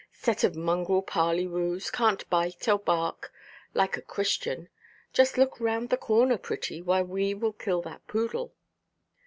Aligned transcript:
Set 0.13 0.43
of 0.43 0.55
mongrel 0.55 1.03
parley–woos, 1.03 1.91
canʼt 1.91 2.27
bark 2.27 2.57
or 2.67 2.79
bite 2.79 3.29
like 3.75 3.97
a 3.97 4.01
Christian. 4.01 4.67
Just 5.13 5.37
look 5.37 5.59
round 5.59 5.91
the 5.91 5.95
corner, 5.95 6.39
pretty, 6.39 6.81
while 6.81 7.03
we 7.05 7.39
kill 7.59 7.83
that 7.83 8.07
poodle." 8.07 8.55